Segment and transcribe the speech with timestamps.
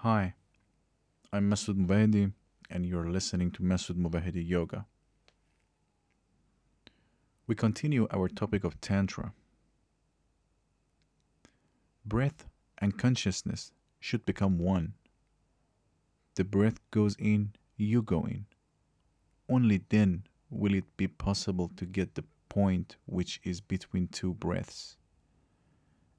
[0.00, 0.34] Hi,
[1.32, 2.30] I'm Masood Mubahedi,
[2.68, 4.84] and you're listening to Masood Mubahedi Yoga.
[7.46, 9.32] We continue our topic of Tantra.
[12.04, 12.46] Breath
[12.76, 14.92] and consciousness should become one.
[16.34, 18.44] The breath goes in, you go in.
[19.48, 24.98] Only then will it be possible to get the point which is between two breaths.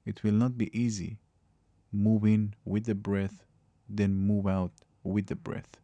[0.04, 1.18] It will not be easy.
[1.92, 3.44] Moving with the breath,
[3.88, 5.78] then move out with the breath.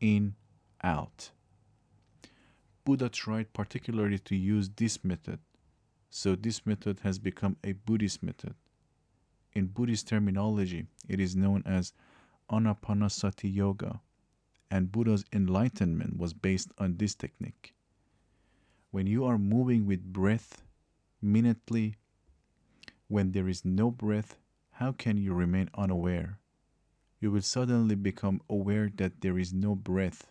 [0.00, 0.34] In,
[0.82, 1.30] out.
[2.84, 5.40] Buddha tried particularly to use this method,
[6.10, 8.54] so this method has become a Buddhist method.
[9.52, 11.92] In Buddhist terminology, it is known as
[12.50, 14.00] Anapanasati Yoga,
[14.70, 17.74] and Buddha's enlightenment was based on this technique.
[18.90, 20.62] When you are moving with breath
[21.20, 21.96] minutely,
[23.08, 24.36] when there is no breath,
[24.72, 26.38] how can you remain unaware?
[27.20, 30.30] You will suddenly become aware that there is no breath,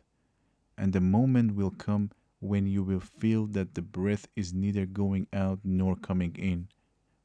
[0.78, 5.28] and the moment will come when you will feel that the breath is neither going
[5.34, 6.70] out nor coming in.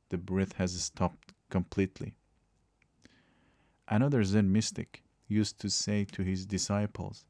[0.09, 2.15] The breath has stopped completely.
[3.89, 7.25] Another Zen mystic used to say to his disciples,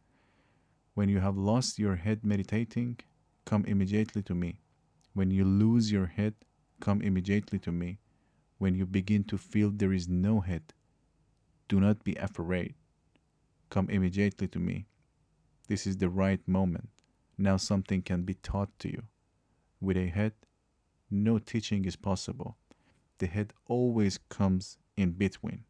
[0.94, 3.00] When you have lost your head meditating,
[3.44, 4.60] come immediately to me.
[5.12, 6.34] When you lose your head,
[6.80, 7.98] come immediately to me.
[8.58, 10.72] When you begin to feel there is no head,
[11.72, 12.74] do not be afraid.
[13.70, 14.84] Come immediately to me.
[15.68, 16.90] This is the right moment.
[17.38, 19.04] Now something can be taught to you.
[19.80, 20.34] With a head,
[21.10, 22.58] no teaching is possible.
[23.16, 25.64] The head always comes in between.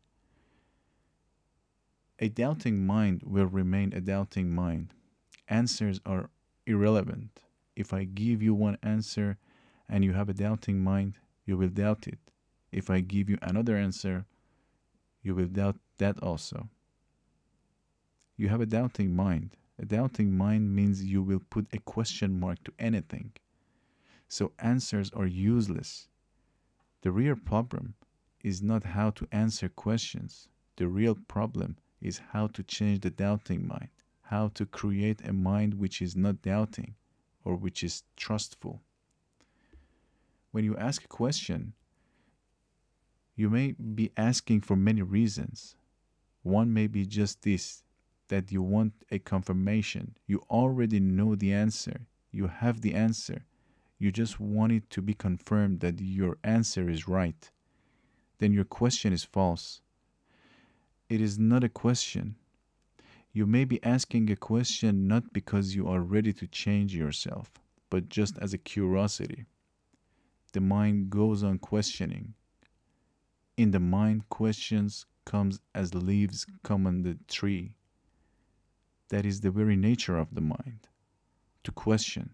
[2.19, 4.95] A doubting mind will remain a doubting mind.
[5.47, 6.31] Answers are
[6.67, 7.43] irrelevant.
[7.77, 9.39] If I give you one answer
[9.89, 12.19] and you have a doubting mind, you will doubt it.
[12.73, 14.27] If I give you another answer,
[15.23, 16.69] you will doubt that also.
[18.37, 19.57] You have a doubting mind.
[19.79, 23.33] A doubting mind means you will put a question mark to anything.
[24.29, 26.09] So answers are useless.
[27.03, 27.95] The real problem
[28.43, 30.49] is not how to answer questions.
[30.77, 33.91] The real problem is how to change the doubting mind,
[34.23, 36.97] how to create a mind which is not doubting
[37.45, 38.83] or which is trustful.
[40.51, 41.75] When you ask a question,
[43.37, 45.77] you may be asking for many reasons.
[46.43, 47.83] One may be just this
[48.29, 50.17] that you want a confirmation.
[50.27, 52.07] You already know the answer.
[52.31, 53.45] You have the answer.
[53.99, 57.51] You just want it to be confirmed that your answer is right.
[58.39, 59.81] Then your question is false.
[61.09, 62.37] It is not a question.
[63.33, 67.51] You may be asking a question not because you are ready to change yourself,
[67.91, 69.47] but just as a curiosity.
[70.53, 72.35] The mind goes on questioning.
[73.57, 77.75] In the mind, questions comes as leaves come on the tree.
[79.09, 80.89] That is the very nature of the mind,
[81.65, 82.31] to question.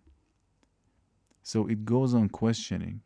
[1.43, 3.00] So it goes on questioning.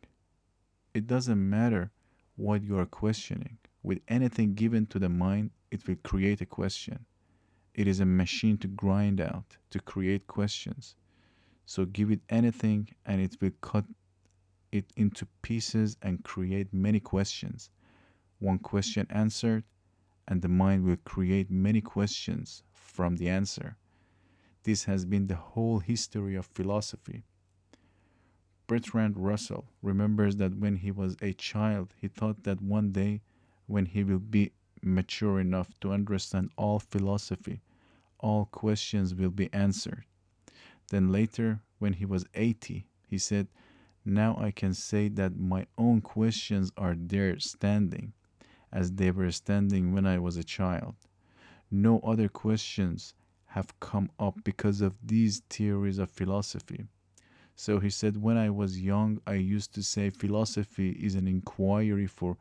[0.94, 1.90] It doesn't matter
[2.36, 3.58] what you are questioning.
[3.82, 7.06] With anything given to the mind, it will create a question.
[7.74, 10.94] It is a machine to grind out, to create questions.
[11.64, 13.84] So give it anything and it will cut
[14.72, 17.70] it into pieces and create many questions.
[18.40, 19.64] One question answered,
[20.26, 23.76] and the mind will create many questions from the answer.
[24.64, 27.24] This has been the whole history of philosophy.
[28.66, 33.20] Bertrand Russell remembers that when he was a child, he thought that one day,
[33.66, 34.52] when he will be
[34.82, 37.60] mature enough to understand all philosophy,
[38.18, 40.04] all questions will be answered.
[40.90, 43.48] Then later, when he was 80, he said,
[44.04, 48.12] Now I can say that my own questions are there standing,
[48.72, 50.94] as they were standing when I was a child.
[51.70, 53.14] No other questions
[53.46, 56.86] have come up because of these theories of philosophy.
[57.54, 62.06] So he said, When I was young, I used to say philosophy is an inquiry
[62.06, 62.38] for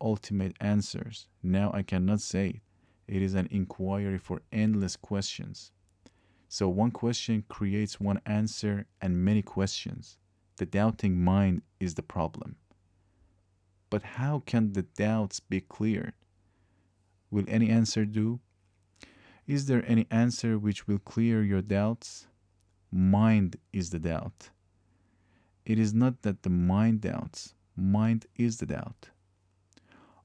[0.00, 1.28] ultimate answers.
[1.42, 2.60] Now I cannot say it.
[3.06, 5.72] It is an inquiry for endless questions.
[6.48, 10.18] So one question creates one answer and many questions.
[10.56, 12.56] The doubting mind is the problem.
[13.94, 16.14] But how can the doubts be cleared?
[17.30, 18.40] Will any answer do?
[19.46, 22.26] Is there any answer which will clear your doubts?
[22.90, 24.50] Mind is the doubt.
[25.64, 29.10] It is not that the mind doubts, mind is the doubt.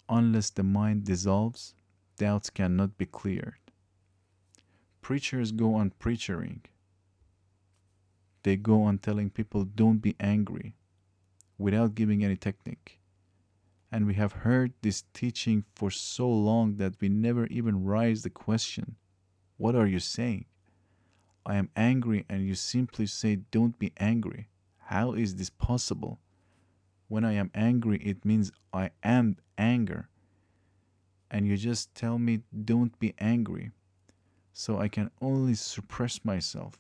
[0.10, 1.76] Unless the mind dissolves,
[2.18, 3.62] doubts cannot be cleared.
[5.04, 6.62] Preachers go on preaching.
[8.42, 10.74] They go on telling people, don't be angry,
[11.60, 12.99] without giving any technique.
[13.92, 18.30] And we have heard this teaching for so long that we never even raise the
[18.30, 18.96] question
[19.58, 20.46] What are you saying?
[21.46, 24.50] I am angry, and you simply say, Don't be angry.
[24.78, 26.20] How is this possible?
[27.08, 30.10] When I am angry, it means I am anger.
[31.32, 33.72] And you just tell me, Don't be angry.
[34.54, 36.78] So I can only suppress myself.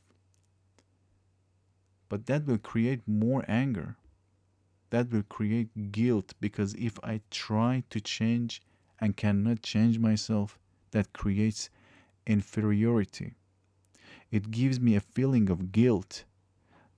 [2.10, 3.96] But that will create more anger
[4.90, 8.62] that will create guilt because if I try to change
[9.00, 10.60] and cannot change myself,
[10.92, 11.70] that creates
[12.26, 13.36] inferiority.
[14.32, 16.26] It gives me a feeling of guilt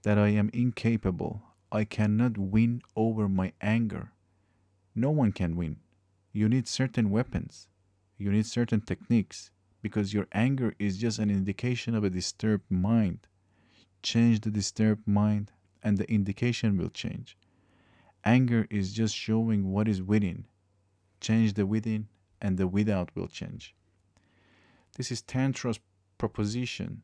[0.03, 1.41] that I am incapable.
[1.71, 4.11] I cannot win over my anger.
[4.95, 5.77] No one can win.
[6.33, 7.67] You need certain weapons,
[8.17, 9.51] you need certain techniques
[9.81, 13.27] because your anger is just an indication of a disturbed mind.
[14.03, 15.51] Change the disturbed mind,
[15.83, 17.38] and the indication will change.
[18.23, 20.45] Anger is just showing what is within.
[21.19, 22.07] Change the within,
[22.41, 23.75] and the without will change.
[24.95, 25.79] This is Tantra's
[26.18, 27.01] proposition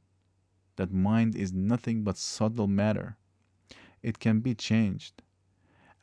[0.75, 3.17] that mind is nothing but subtle matter.
[4.03, 5.23] It can be changed.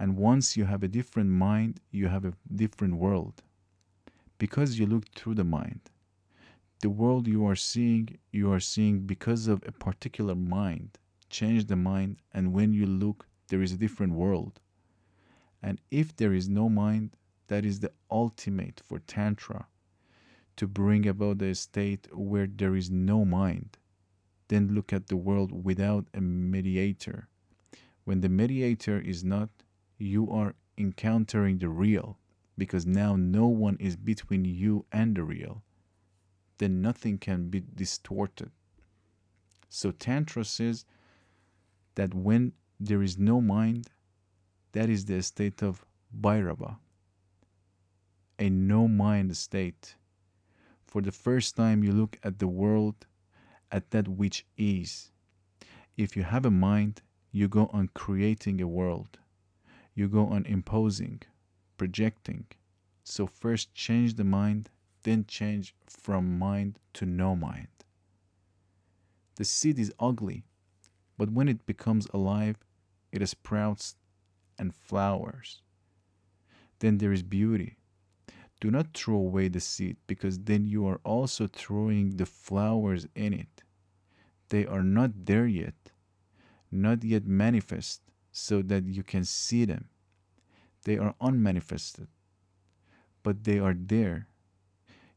[0.00, 3.42] And once you have a different mind, you have a different world.
[4.38, 5.80] Because you look through the mind.
[6.80, 10.98] The world you are seeing, you are seeing because of a particular mind.
[11.30, 14.60] Change the mind, and when you look, there is a different world.
[15.64, 17.16] And if there is no mind,
[17.46, 19.66] that is the ultimate for Tantra
[20.56, 23.78] to bring about a state where there is no mind.
[24.48, 27.28] Then look at the world without a mediator.
[28.04, 29.48] When the mediator is not,
[29.96, 32.18] you are encountering the real
[32.58, 35.62] because now no one is between you and the real.
[36.58, 38.50] Then nothing can be distorted.
[39.70, 40.84] So Tantra says
[41.94, 43.88] that when there is no mind,
[44.74, 45.86] that is the state of
[46.20, 46.76] Bhairava,
[48.40, 49.94] a no mind state.
[50.84, 53.06] For the first time, you look at the world
[53.70, 55.12] at that which is.
[55.96, 59.18] If you have a mind, you go on creating a world,
[59.94, 61.22] you go on imposing,
[61.76, 62.46] projecting.
[63.04, 64.70] So, first change the mind,
[65.04, 67.68] then change from mind to no mind.
[69.36, 70.44] The seed is ugly,
[71.16, 72.56] but when it becomes alive,
[73.12, 73.94] it sprouts
[74.58, 75.60] and flowers.
[76.78, 77.76] Then there is beauty.
[78.60, 83.32] Do not throw away the seed because then you are also throwing the flowers in
[83.32, 83.62] it.
[84.48, 85.92] They are not there yet,
[86.70, 88.02] not yet manifest,
[88.32, 89.88] so that you can see them.
[90.84, 92.08] They are unmanifested,
[93.22, 94.28] but they are there.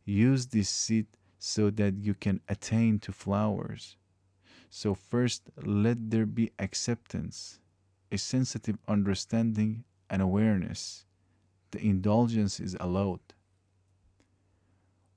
[0.05, 1.07] Use this seed
[1.39, 3.97] so that you can attain to flowers.
[4.69, 7.59] So, first, let there be acceptance
[8.11, 11.05] a sensitive understanding and awareness,
[11.71, 13.19] the indulgence is allowed.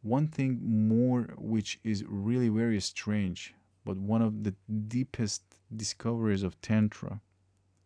[0.02, 3.54] One thing more, which is really very strange,
[3.84, 4.54] but one of the
[4.88, 5.42] deepest
[5.74, 7.20] discoveries of Tantra,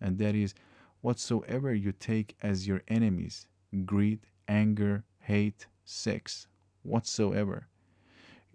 [0.01, 0.55] and that is
[1.01, 3.47] whatsoever you take as your enemies
[3.85, 6.47] greed, anger, hate, sex,
[6.83, 7.69] whatsoever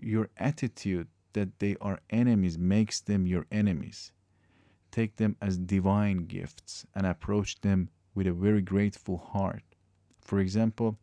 [0.02, 4.12] your attitude that they are enemies makes them your enemies
[4.92, 9.64] take them as divine gifts and approach them with a very grateful heart.
[10.22, 10.98] For example,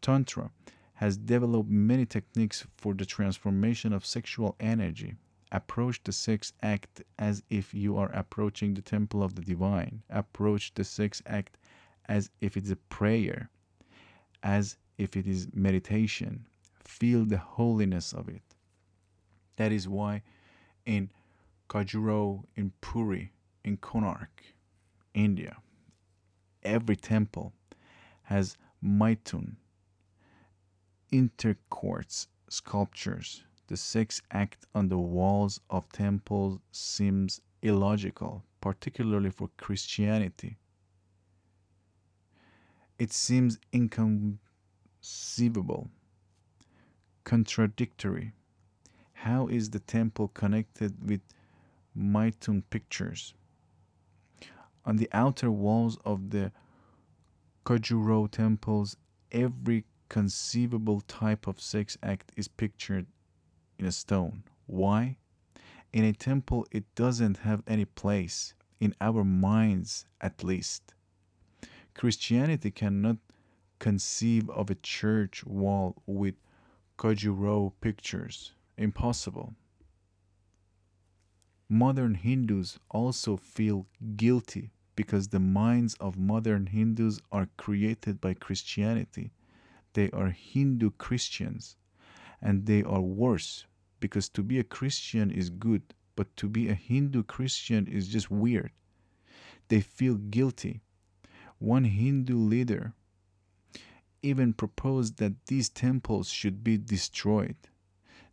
[0.00, 0.50] Tantra
[0.94, 5.14] has developed many techniques for the transformation of sexual energy.
[5.52, 10.02] Approach the sex act as if you are approaching the temple of the divine.
[10.10, 11.56] Approach the sex act
[12.06, 13.48] as if it's a prayer,
[14.42, 16.46] as if it is meditation.
[16.84, 18.42] Feel the holiness of it.
[19.56, 20.22] That is why
[20.84, 21.10] in
[21.68, 23.32] Khajuraho in Puri,
[23.64, 24.54] in Konark,
[25.14, 25.56] India.
[26.62, 27.52] Every temple
[28.24, 29.56] has Maithun,
[31.12, 33.44] interquartz sculptures.
[33.66, 40.56] The sex act on the walls of temples seems illogical, particularly for Christianity.
[42.98, 45.90] It seems inconceivable,
[47.24, 48.32] contradictory.
[49.12, 51.20] How is the temple connected with
[51.98, 53.34] Maithun pictures.
[54.84, 56.52] On the outer walls of the
[57.66, 58.96] Khajuraho temples,
[59.32, 63.06] every conceivable type of sex act is pictured
[63.78, 64.44] in a stone.
[64.66, 65.18] Why?
[65.92, 70.94] In a temple, it doesn't have any place, in our minds at least.
[71.94, 73.16] Christianity cannot
[73.78, 76.36] conceive of a church wall with
[76.96, 78.52] Khajuraho pictures.
[78.76, 79.54] Impossible
[81.68, 89.32] modern Hindus also feel guilty because the minds of modern Hindus are created by Christianity.
[89.92, 91.76] They are Hindu Christians.
[92.40, 93.66] And they are worse
[94.00, 95.82] because to be a Christian is good,
[96.16, 98.70] but to be a Hindu Christian is just weird.
[99.68, 100.80] They feel guilty.
[101.58, 102.94] One Hindu leader
[104.22, 107.56] even proposed that these temples should be destroyed,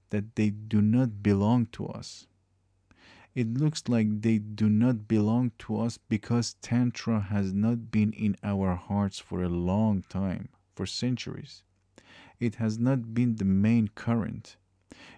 [0.09, 2.27] that they do not belong to us.
[3.35, 8.37] It looks like they do not belong to us because Tantra has not been in
[8.41, 11.61] our hearts for a long time, for centuries.
[12.39, 14.55] It has not been the main current.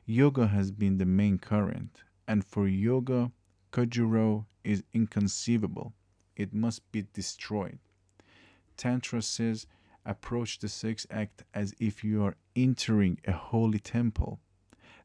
[0.08, 3.32] Yoga has been the main current, and for yoga,
[3.72, 5.94] Khajuraho is inconceivable.
[6.36, 7.78] It must be destroyed.
[8.78, 9.68] Tantra says
[10.06, 14.40] approach the sex act as if you are entering a holy temple.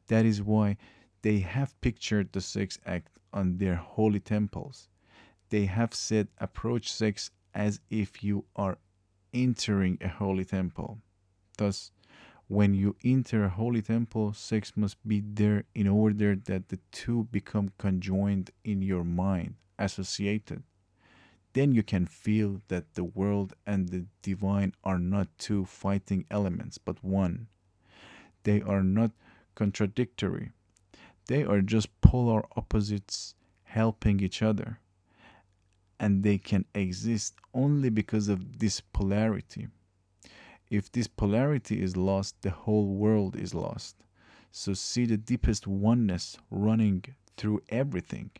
[0.07, 0.77] That is why
[1.23, 4.87] they have pictured the sex act on their holy temples.
[5.49, 8.77] They have said approach sex as if you are
[9.33, 10.99] entering a holy temple.
[11.57, 11.91] Thus,
[12.47, 17.27] when you enter a holy temple, sex must be there in order that the two
[17.31, 20.61] become conjoined in your mind, associated
[21.53, 26.77] then you can feel that the world and the divine are not two fighting elements,
[26.77, 27.47] but one.
[28.43, 29.11] They are not
[29.55, 30.51] contradictory,
[31.27, 34.79] they are just polar opposites helping each other.
[35.99, 39.67] And they can exist only because of this polarity.
[40.69, 43.95] If this polarity is lost, the whole world is lost.
[44.51, 47.05] So see the deepest oneness running
[47.37, 48.31] through everything.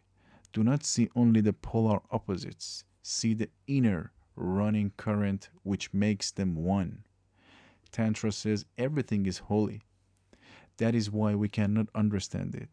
[0.52, 6.56] Do not see only the polar opposites see the inner running current which makes them
[6.56, 7.04] one.
[7.92, 9.84] Tantra says everything is holy.
[10.77, 12.70] That is why we cannot understand it.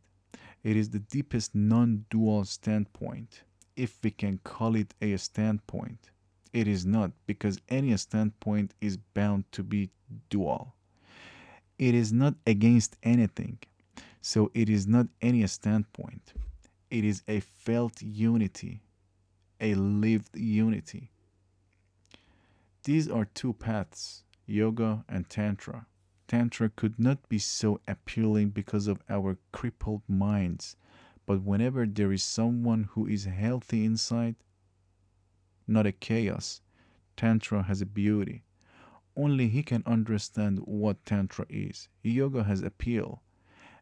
[0.63, 3.43] It is the deepest non dual standpoint,
[3.77, 6.11] if we can call it a standpoint.
[6.53, 9.91] It is not, because any standpoint is bound to be
[10.29, 10.75] dual.
[11.79, 13.59] It is not against anything,
[14.21, 16.35] so it is not any standpoint.
[16.91, 18.83] It is a felt unity
[19.61, 21.11] a lived unity.
[22.85, 25.87] These are two paths, yoga and tantra.
[26.31, 30.77] Tantra could not be so appealing because of our crippled minds,
[31.27, 34.37] but whenever there is someone who is healthy inside,
[35.67, 36.61] not a chaos,
[37.17, 38.45] Tantra has a beauty.
[39.17, 41.89] Only he can understand what Tantra is.
[42.05, 43.25] Yoga has appeal,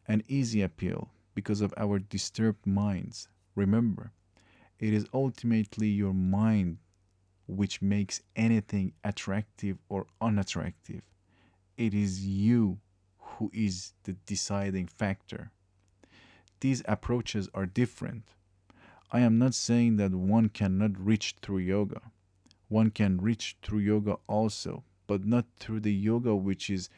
[0.07, 3.27] an easy appeal, because of our disturbed minds.
[3.53, 4.11] Remember,
[4.79, 6.79] it is ultimately your mind
[7.45, 11.03] which makes anything attractive or unattractive.
[11.79, 12.77] It is you
[13.17, 15.51] who is the deciding factor.
[16.59, 18.35] These approaches are different.
[19.11, 22.01] I am not saying that one cannot reach through yoga.
[22.67, 26.89] One can reach through yoga also, but not through the yoga which is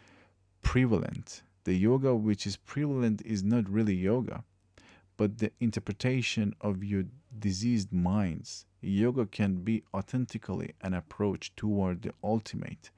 [0.61, 1.43] prevalent.
[1.63, 4.43] The yoga which is prevalent is not really yoga
[5.21, 7.03] but the interpretation of your
[7.37, 8.65] diseased minds.
[8.81, 12.89] Yoga can be authentically an approach toward the ultimate,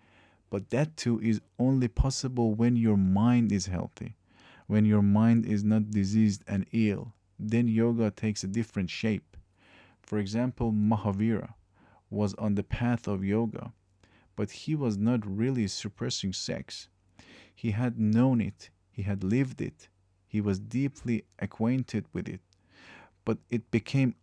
[0.53, 4.15] but that too is only possible when your mind is healthy.
[4.67, 9.35] When your mind is not diseased and ill, then yoga takes a different shape.
[10.03, 11.55] For example, Mahavira
[12.11, 13.73] was on the path of yoga,
[14.35, 16.87] but he was not really suppressing sex.
[17.55, 19.89] He had known it, he had lived it,
[20.27, 22.41] he was deeply acquainted with it,
[23.25, 24.13] but it became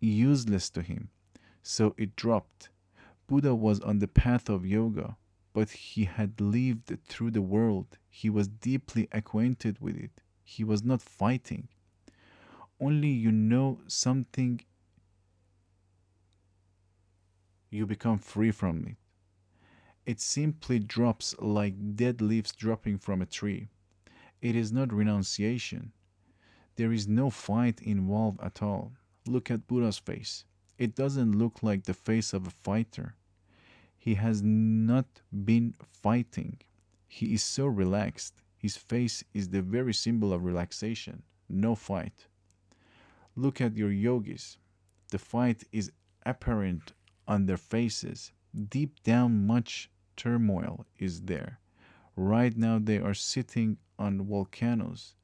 [0.00, 1.08] useless to him,
[1.62, 2.68] so it dropped.
[3.26, 5.16] Buddha was on the path of yoga,
[5.52, 7.98] but he had lived through the world.
[8.08, 10.22] He was deeply acquainted with it.
[10.42, 11.68] He was not fighting.
[12.80, 14.60] Only you know something,
[17.70, 18.96] you become free from it.
[20.04, 23.68] It simply drops like dead leaves dropping from a tree.
[24.40, 25.92] It is not renunciation.
[26.76, 28.92] There is no fight involved at all.
[29.26, 30.44] Look at Buddha's face.
[30.78, 33.14] It doesn't look like the face of a fighter.
[34.02, 36.58] He has not been fighting.
[37.06, 38.42] He is so relaxed.
[38.58, 41.22] His face is the very symbol of relaxation.
[41.48, 42.26] No fight.
[43.36, 44.58] Look at your yogis.
[45.12, 45.92] The fight is
[46.26, 46.94] apparent
[47.28, 48.32] on their faces.
[48.76, 51.60] Deep down, much turmoil is there.
[52.16, 55.14] Right now, they are sitting on volcanoes.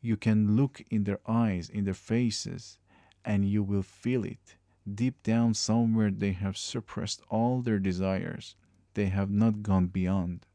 [0.00, 2.78] You can look in their eyes, in their faces,
[3.22, 4.56] and you will feel it.
[4.94, 8.54] Deep down, somewhere, they have suppressed all their desires.
[8.94, 10.46] They have not gone beyond.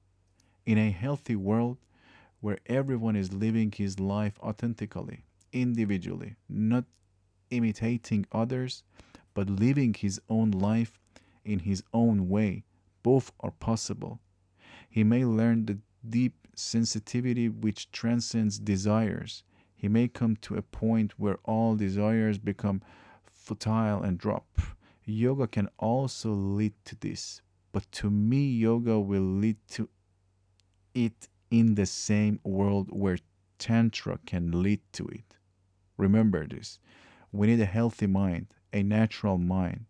[0.65, 1.77] In a healthy world
[2.39, 6.85] where everyone is living his life authentically, individually, not
[7.49, 8.83] imitating others,
[9.33, 10.99] but living his own life
[11.43, 12.63] in his own way.
[13.03, 14.19] Both are possible.
[14.89, 19.43] He may learn the deep sensitivity which transcends desires.
[19.75, 22.81] He may come to a point where all desires become
[23.43, 24.47] futile and drop.
[25.05, 27.41] Yoga can also lead to this,
[27.73, 29.89] but to me, yoga will lead to
[30.93, 33.17] it in the same world where
[33.59, 35.35] Tantra can lead to it.
[35.97, 36.79] Remember this.
[37.33, 39.85] We need a healthy mind, a natural mind.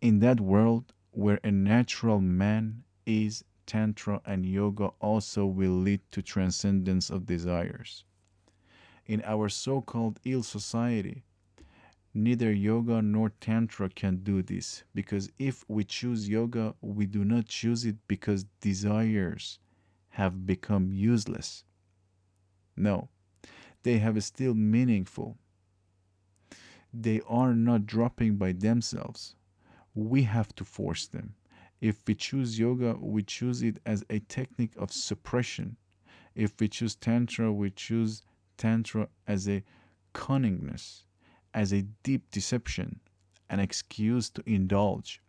[0.00, 6.22] In that world where a natural man is, Tantra and Yoga also will lead to
[6.22, 8.04] transcendence of desires.
[9.10, 11.24] In our so called ill society,
[12.14, 17.46] neither Yoga nor Tantra can do this because if we choose Yoga, we do not
[17.46, 19.58] choose it because desires
[20.10, 21.64] have become useless.
[22.76, 23.08] No,
[23.82, 25.36] they have still meaningful.
[26.94, 29.34] They are not dropping by themselves.
[29.92, 31.34] We have to force them.
[31.80, 35.78] If we choose yoga, we choose it as a technique of suppression.
[36.36, 38.22] If we choose Tantra, we choose
[38.60, 39.64] Tantra as a
[40.12, 41.04] cunningness,
[41.54, 43.00] as a deep deception,
[43.48, 45.22] an excuse to indulge.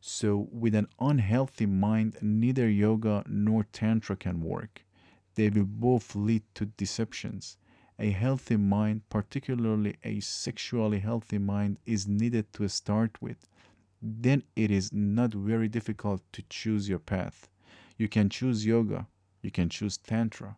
[0.00, 4.86] So, with an unhealthy mind, neither yoga nor Tantra can work.
[5.34, 7.56] They will both lead to deceptions.
[7.98, 13.48] A healthy mind, particularly a sexually healthy mind, is needed to start with.
[14.00, 17.48] Then it is not very difficult to choose your path.
[17.98, 19.08] You can choose yoga,
[19.42, 20.56] you can choose Tantra.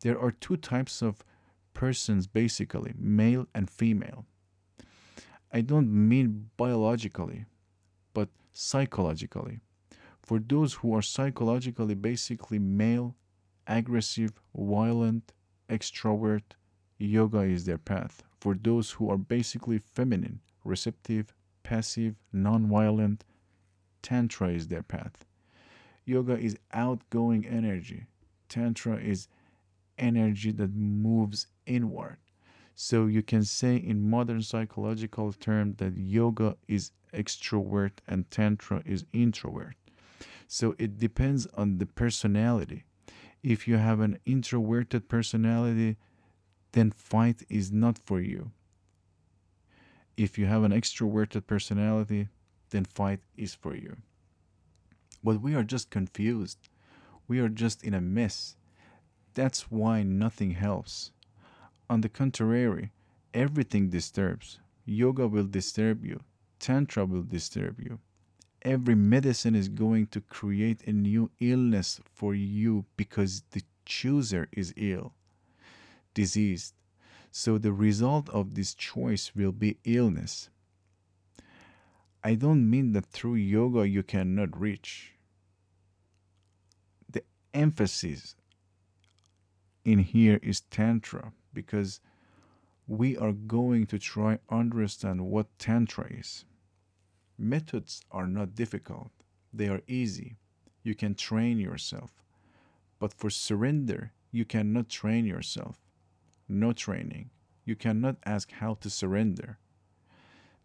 [0.00, 1.24] There are two types of
[1.72, 4.26] persons basically male and female.
[5.52, 7.44] I don't mean biologically,
[8.12, 9.60] but psychologically.
[10.22, 13.14] For those who are psychologically basically male,
[13.66, 15.32] aggressive, violent,
[15.68, 16.42] extrovert,
[16.98, 18.22] yoga is their path.
[18.40, 23.24] For those who are basically feminine, receptive, passive, non-violent,
[24.02, 25.24] tantra is their path.
[26.04, 28.06] Yoga is outgoing energy.
[28.48, 29.28] Tantra is
[29.98, 32.18] energy that moves inward.
[32.74, 39.04] So you can say in modern psychological term that yoga is extrovert and tantra is
[39.12, 39.76] introvert.
[40.48, 42.84] So it depends on the personality.
[43.42, 45.96] If you have an introverted personality,
[46.72, 48.50] then fight is not for you.
[50.16, 52.28] If you have an extroverted personality,
[52.70, 53.96] then fight is for you.
[55.22, 56.68] But we are just confused.
[57.28, 58.56] We are just in a mess.
[59.34, 61.10] That's why nothing helps.
[61.90, 62.92] On the contrary,
[63.32, 64.60] everything disturbs.
[64.86, 66.20] Yoga will disturb you.
[66.58, 67.98] Tantra will disturb you.
[68.62, 74.72] Every medicine is going to create a new illness for you because the chooser is
[74.76, 75.12] ill,
[76.14, 76.74] diseased.
[77.30, 80.48] So the result of this choice will be illness.
[82.22, 85.12] I don't mean that through yoga you cannot reach.
[87.10, 88.34] The emphasis
[89.84, 92.00] in here is tantra because
[92.86, 96.44] we are going to try understand what tantra is.
[97.38, 99.10] Methods are not difficult.
[99.52, 100.36] They are easy.
[100.82, 102.12] You can train yourself.
[102.98, 105.78] But for surrender you cannot train yourself.
[106.48, 107.30] No training.
[107.64, 109.58] You cannot ask how to surrender.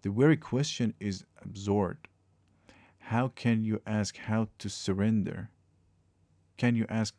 [0.01, 1.97] The very question is absurd.
[2.99, 5.49] How can you ask how to surrender?
[6.57, 7.15] Can you ask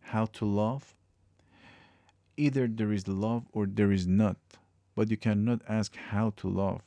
[0.00, 0.94] how to love
[2.36, 4.36] Either there is love or there is not,
[4.94, 6.82] but you cannot ask how to love.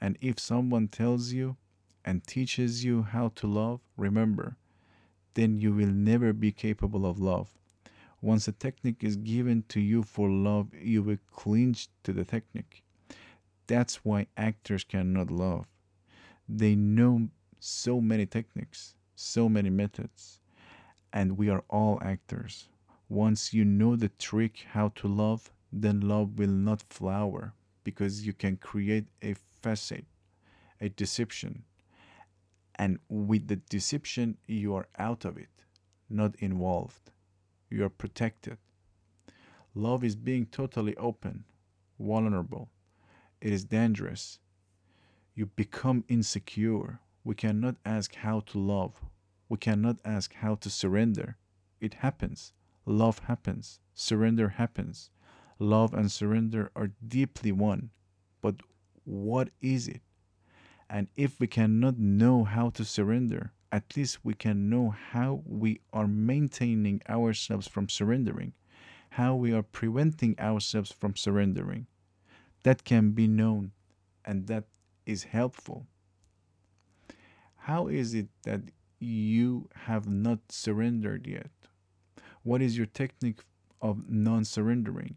[0.00, 1.56] And if someone tells you
[2.04, 4.56] and teaches you how to love, remember,
[5.34, 7.50] then you will never be capable of love.
[8.22, 12.82] Once a technique is given to you for love, you will cling to the technique.
[13.66, 15.66] That's why actors cannot love.
[16.48, 20.38] They know so many techniques, so many methods,
[21.12, 22.68] and we are all actors.
[23.08, 28.32] Once you know the trick how to love, then love will not flower because you
[28.32, 30.06] can create a facade,
[30.80, 31.62] a deception.
[32.74, 35.64] And with the deception, you are out of it,
[36.10, 37.12] not involved.
[37.70, 38.58] You are protected.
[39.74, 41.44] Love is being totally open,
[42.00, 42.70] vulnerable.
[43.40, 44.40] It is dangerous.
[45.34, 46.98] You become insecure.
[47.22, 49.00] We cannot ask how to love.
[49.48, 51.36] We cannot ask how to surrender.
[51.80, 52.52] It happens
[52.86, 55.10] love happens, surrender happens.
[55.58, 57.90] Love and surrender are deeply one.
[58.42, 58.56] But
[59.04, 60.02] what is it?
[60.90, 65.80] And if we cannot know how to surrender, at least we can know how we
[65.92, 68.54] are maintaining ourselves from surrendering,
[69.10, 71.86] how we are preventing ourselves from surrendering.
[72.64, 73.72] that can be known
[74.24, 74.64] and that
[75.06, 75.86] is helpful.
[77.56, 78.62] How is it that
[79.00, 81.50] you have not surrendered yet?
[82.46, 83.40] What is your technique
[83.82, 85.16] of non surrendering?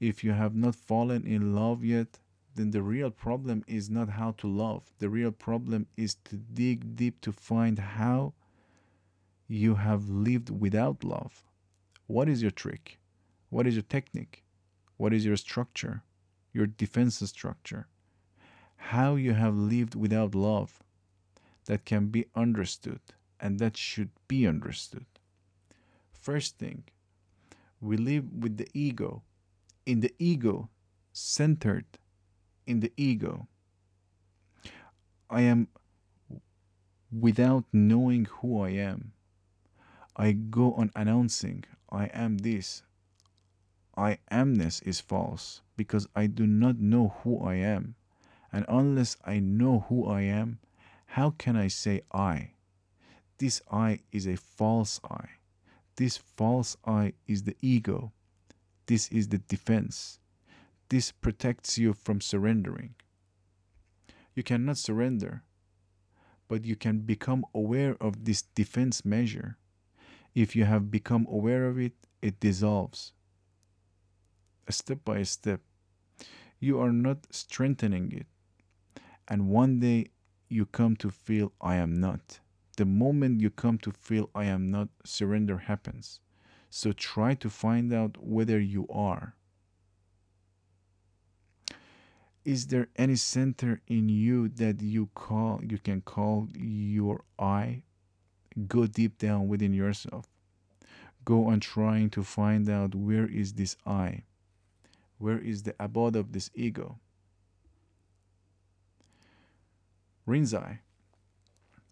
[0.00, 2.18] If you have not fallen in love yet,
[2.54, 4.90] then the real problem is not how to love.
[5.00, 8.32] The real problem is to dig deep to find how
[9.48, 11.44] you have lived without love.
[12.06, 12.98] What is your trick?
[13.50, 14.42] What is your technique?
[14.96, 16.04] What is your structure?
[16.54, 17.86] Your defense structure?
[18.94, 20.82] How you have lived without love
[21.66, 23.02] that can be understood
[23.38, 25.04] and that should be understood.
[26.30, 26.84] First thing,
[27.80, 29.24] we live with the ego,
[29.84, 30.70] in the ego,
[31.12, 31.86] centered
[32.68, 33.48] in the ego.
[35.28, 35.66] I am
[37.10, 39.10] without knowing who I am.
[40.16, 42.84] I go on announcing, I am this.
[43.96, 47.96] I amness is false because I do not know who I am.
[48.52, 50.60] And unless I know who I am,
[51.06, 52.52] how can I say I?
[53.38, 55.39] This I is a false I.
[55.96, 58.12] This false I is the ego.
[58.86, 60.18] This is the defense.
[60.88, 62.94] This protects you from surrendering.
[64.34, 65.42] You cannot surrender,
[66.48, 69.58] but you can become aware of this defense measure.
[70.34, 73.12] If you have become aware of it, it dissolves.
[74.68, 75.60] Step by step,
[76.60, 78.26] you are not strengthening it.
[79.28, 80.06] And one day
[80.48, 82.40] you come to feel, I am not.
[82.80, 86.18] The moment you come to feel, I am not, surrender happens.
[86.70, 89.34] So try to find out whether you are.
[92.42, 97.82] Is there any center in you that you call you can call your I?
[98.66, 100.24] Go deep down within yourself.
[101.22, 104.22] Go on trying to find out where is this I?
[105.18, 106.98] Where is the abode of this ego?
[110.26, 110.78] Rinzai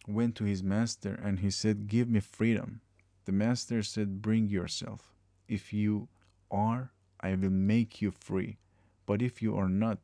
[0.08, 2.80] went to his master and he said, Give me freedom.
[3.26, 5.12] The master said, Bring yourself.
[5.46, 6.08] If you
[6.50, 8.58] are, I will make you free.
[9.06, 9.98] But if you are not,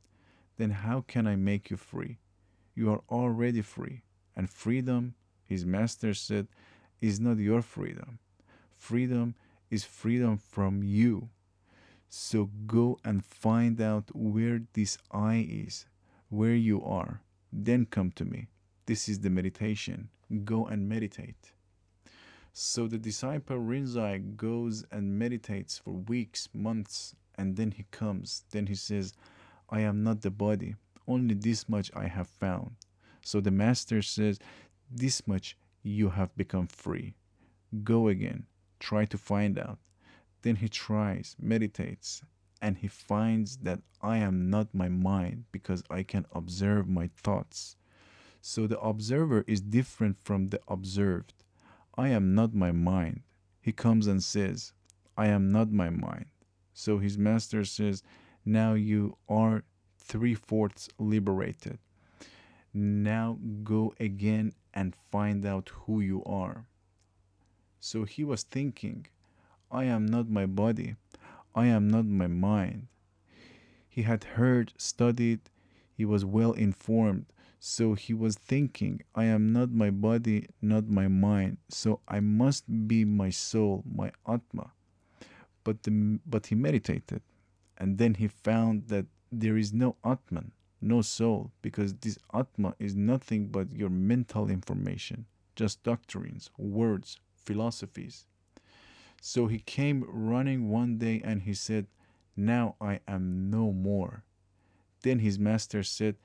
[0.57, 2.19] then how can I make you free?
[2.75, 4.03] You are already free.
[4.37, 5.15] And freedom,
[5.45, 6.49] his master said,
[7.01, 8.19] is not your freedom.
[8.77, 9.35] Freedom
[9.71, 11.29] is freedom from you.
[12.09, 15.87] So go and find out where this I is,
[16.29, 17.21] where you are.
[17.53, 18.49] Then come to me.
[18.87, 20.11] This is the meditation.
[20.45, 21.53] Go and meditate.
[22.53, 28.45] So the disciple Rinzai goes and meditates for weeks, months, and then he comes.
[28.51, 29.15] Then he says,
[29.71, 30.77] I am not the body.
[31.09, 32.77] Only this much I have found.
[33.23, 34.39] So the master says,
[34.91, 37.15] This much you have become free.
[37.83, 38.45] Go again.
[38.79, 39.79] Try to find out.
[40.43, 42.23] Then he tries, meditates,
[42.61, 47.77] and he finds that I am not my mind because I can observe my thoughts.
[48.47, 51.33] So the observer is different from the observed.
[51.97, 53.23] I am not my mind.
[53.63, 54.75] He comes and says,
[55.17, 56.27] I am not my mind.
[56.75, 58.03] So his master says,
[58.45, 59.65] Now you are
[59.97, 61.79] three fourths liberated.
[62.75, 66.67] Now go again and find out who you are.
[67.81, 69.07] So he was thinking,
[69.71, 70.97] I am not my body.
[71.55, 72.89] I am not my mind.
[73.89, 75.41] He had heard, studied,
[75.97, 77.25] he was well informed,
[77.67, 82.65] so he was thinking, I am not my body, not my mind, so I must
[82.87, 84.73] be my soul, my Atma.
[85.65, 87.23] But, the, but he meditated,
[87.79, 92.95] and then he found that there is no Atman, no soul, because this Atma is
[92.95, 95.25] nothing but your mental information,
[95.57, 98.27] just doctrines, words, philosophies.
[99.23, 101.87] So he came running one day and he said,
[102.37, 104.23] Now I am no more.
[105.01, 106.17] Then his master said,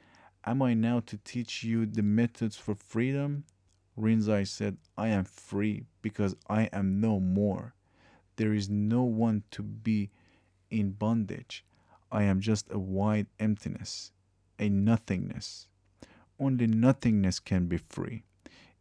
[0.49, 3.43] Am I now to teach you the methods for freedom?
[3.95, 7.75] Rinzai said, I am free because I am no more.
[8.35, 10.09] There is no one to be
[10.71, 11.63] in bondage.
[12.11, 14.11] I am just a wide emptiness,
[14.57, 15.67] a nothingness.
[16.39, 18.23] Only nothingness can be free.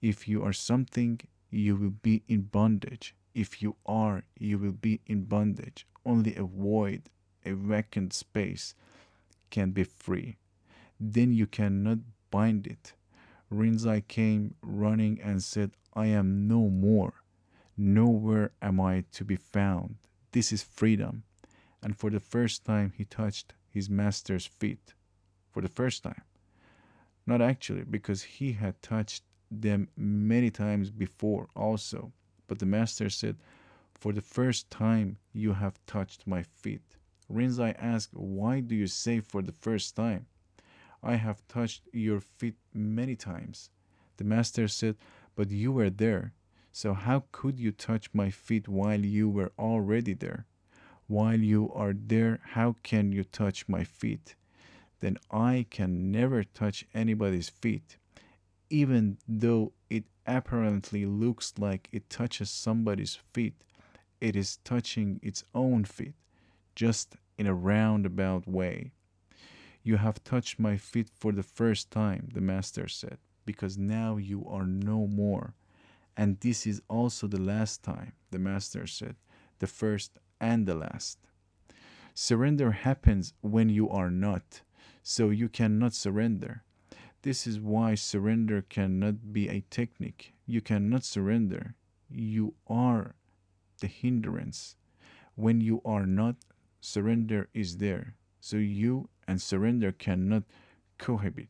[0.00, 3.14] If you are something, you will be in bondage.
[3.34, 5.86] If you are, you will be in bondage.
[6.06, 7.10] Only a void,
[7.44, 8.74] a vacant space
[9.50, 10.38] can be free
[11.00, 11.98] then you cannot
[12.30, 12.92] bind it.
[13.50, 17.14] Rinzai came running and said, I am no more.
[17.76, 19.96] Nowhere am I to be found.
[20.32, 21.22] This is freedom.
[21.82, 24.94] And for the first time, he touched his master's feet.
[25.50, 26.22] For the first time.
[27.26, 32.12] Not actually, because he had touched them many times before also.
[32.46, 33.36] But the master said,
[33.94, 36.96] For the first time, you have touched my feet.
[37.30, 40.26] Rinzai asked, Why do you say for the first time?
[41.02, 43.70] I have touched your feet many times.
[44.16, 44.96] The master said,
[45.34, 46.32] But you were there.
[46.72, 50.46] So how could you touch my feet while you were already there?
[51.06, 54.34] While you are there, how can you touch my feet?
[55.00, 57.96] Then I can never touch anybody's feet,
[58.68, 63.54] even though it apparently looks like it touches somebody's feet.
[64.20, 66.14] It is touching its own feet,
[66.74, 68.92] just in a roundabout way.
[69.82, 74.46] You have touched my feet for the first time, the Master said, because now you
[74.46, 75.54] are no more.
[76.16, 79.16] And this is also the last time, the Master said,
[79.60, 81.18] the first and the last.
[82.14, 84.62] Surrender happens when you are not,
[85.02, 86.64] so you cannot surrender.
[87.22, 90.34] This is why surrender cannot be a technique.
[90.46, 91.74] You cannot surrender.
[92.10, 93.14] You are
[93.80, 94.76] the hindrance.
[95.34, 96.36] When you are not,
[96.80, 98.14] surrender is there.
[98.40, 100.42] So you and surrender cannot
[100.98, 101.48] cohabit.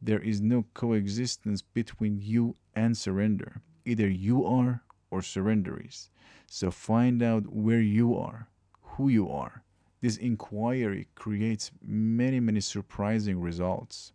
[0.00, 3.60] There is no coexistence between you and surrender.
[3.84, 6.08] Either you are or surrender is.
[6.46, 8.48] So find out where you are,
[8.82, 9.64] who you are.
[10.00, 14.12] This inquiry creates many, many surprising results.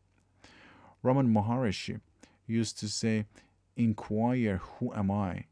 [1.02, 2.00] Raman Maharishi
[2.48, 3.26] used to say,
[3.76, 5.46] Inquire, who am I?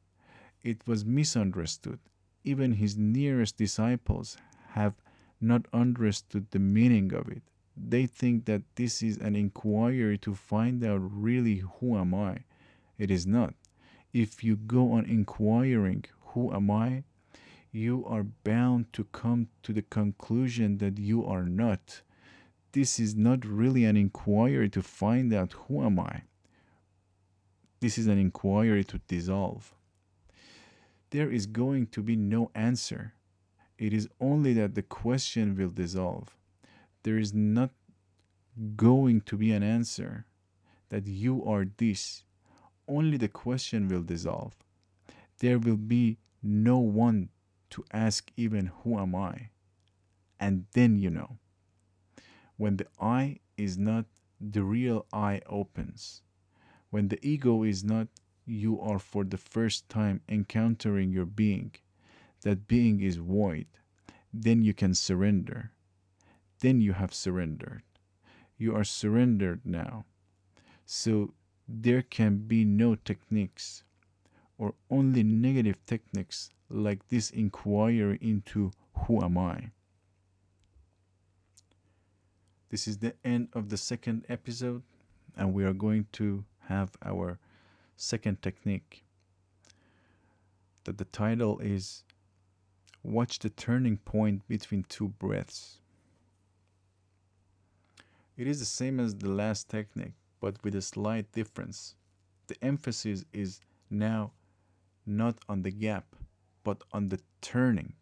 [0.64, 2.00] It was misunderstood.
[2.44, 4.38] Even his nearest disciples
[4.72, 4.96] have
[5.40, 7.44] not understood the meaning of it.
[7.76, 12.40] They think that this is an inquiry to find out really who am I.
[12.98, 13.54] It is not.
[14.14, 17.04] If you go on inquiring, who am I?
[17.72, 22.02] You are bound to come to the conclusion that you are not.
[22.72, 26.24] This is not really an inquiry to find out who am I.
[27.80, 29.76] This is an inquiry to dissolve.
[31.12, 33.14] There is going to be no answer.
[33.78, 36.36] It is only that the question will dissolve.
[37.04, 37.72] There is not
[38.76, 40.26] going to be an answer
[40.90, 42.24] that you are this.
[42.88, 44.56] Only the question will dissolve.
[45.40, 47.30] There will be no one
[47.70, 49.50] to ask even who am I.
[50.40, 51.38] And then you know.
[52.56, 54.06] When the I is not,
[54.40, 56.22] the real I opens.
[56.90, 58.08] When the ego is not,
[58.46, 61.74] you are for the first time encountering your being.
[62.42, 63.68] That being is void.
[64.34, 65.72] Then you can surrender.
[66.60, 67.84] Then you have surrendered.
[68.58, 70.06] You are surrendered now.
[70.86, 71.34] So
[71.68, 73.84] there can be no techniques
[74.58, 78.72] or only negative techniques like this inquiry into
[79.06, 79.72] who am I.
[82.70, 84.84] This is the end of the second episode,
[85.38, 87.40] and we are going to have our
[87.96, 89.06] second technique.
[90.84, 92.04] That the title is
[93.08, 95.80] Watch the Turning Point Between Two Breaths.
[98.36, 101.96] It is the same as the last technique, but with a slight difference.
[102.48, 104.34] The emphasis is now
[105.06, 106.18] not on the gap,
[106.66, 107.94] but on the turning.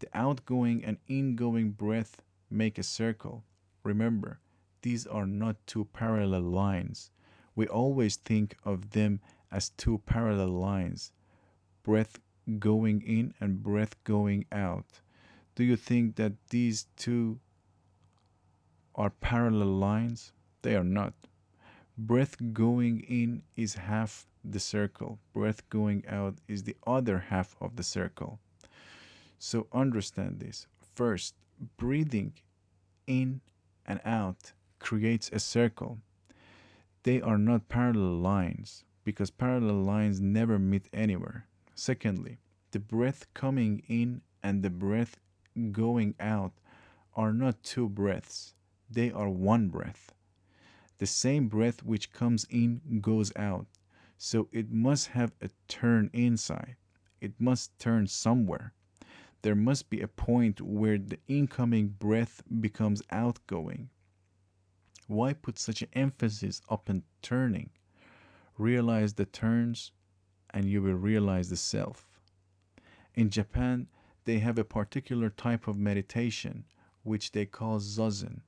[0.00, 3.44] The outgoing and ingoing breath make a circle.
[3.82, 4.40] Remember,
[4.82, 7.10] these are not two parallel lines.
[7.54, 11.12] We always think of them as two parallel lines
[11.82, 12.18] breath
[12.58, 15.00] going in and breath going out.
[15.54, 17.40] Do you think that these two
[18.94, 20.32] are parallel lines?
[20.62, 21.14] They are not.
[21.96, 27.76] Breath going in is half the circle, breath going out is the other half of
[27.76, 28.38] the circle.
[29.38, 30.66] So understand this.
[30.94, 31.34] First,
[31.76, 32.34] breathing
[33.06, 33.40] in
[33.84, 35.98] and out creates a circle.
[37.02, 41.47] They are not parallel lines because parallel lines never meet anywhere.
[41.80, 42.40] Secondly,
[42.72, 45.20] the breath coming in and the breath
[45.70, 46.54] going out
[47.14, 48.54] are not two breaths,
[48.90, 50.12] they are one breath.
[50.98, 53.68] The same breath which comes in goes out.
[54.16, 56.74] So it must have a turn inside.
[57.20, 58.72] It must turn somewhere.
[59.42, 63.90] There must be a point where the incoming breath becomes outgoing.
[65.06, 67.70] Why put such an emphasis upon turning?
[68.56, 69.92] Realize the turns
[70.50, 72.20] and you will realize the self.
[73.14, 73.88] In Japan,
[74.24, 76.64] they have a particular type of meditation
[77.02, 78.40] which they call zazen.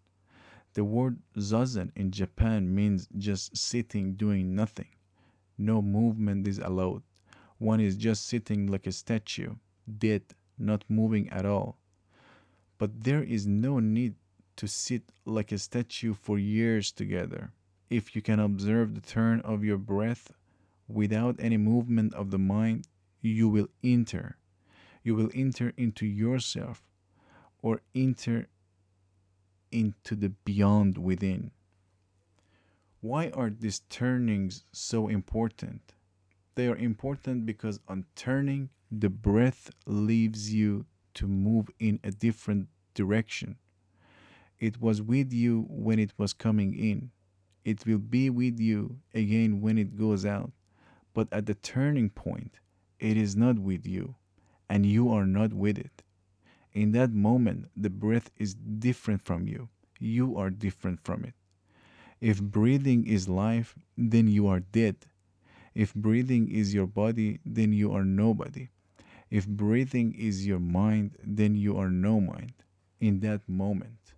[0.75, 4.89] The word zazen in Japan means just sitting doing nothing.
[5.59, 7.03] No movement is allowed.
[7.59, 9.57] One is just sitting like a statue,
[9.99, 10.23] dead,
[10.59, 11.79] not moving at all.
[12.79, 14.15] But there is no need
[14.57, 17.53] to sit like a statue for years together.
[17.89, 20.33] If you can observe the turn of your breath
[20.93, 22.87] without any movement of the mind,
[23.23, 24.37] you will enter.
[25.03, 26.83] You will enter into yourself.
[27.63, 28.49] or enter
[29.71, 31.51] into the beyond within.
[33.01, 35.95] Why are these turnings so important?
[36.55, 42.69] They are important because on turning, the breath leaves you to move in a different
[42.95, 43.57] direction.
[44.59, 47.11] It was with you when it was coming in.
[47.65, 50.53] It will be with you again when it goes out.
[51.13, 52.61] But at the turning point,
[52.99, 54.15] it is not with you,
[54.69, 56.03] and you are not with it.
[56.73, 59.69] In that moment, the breath is different from you.
[59.99, 61.35] You are different from it.
[62.21, 64.97] If breathing is life, then you are dead.
[65.75, 68.69] If breathing is your body, then you are nobody.
[69.31, 72.55] If breathing is your mind, then you are no mind
[73.01, 74.15] in that moment.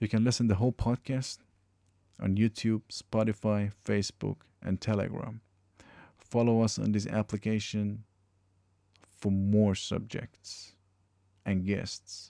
[0.00, 1.38] You can listen the whole podcast
[2.20, 5.40] on YouTube, Spotify, Facebook, and Telegram.
[6.16, 8.04] Follow us on this application
[9.18, 10.72] for more subjects
[11.44, 12.29] and guests.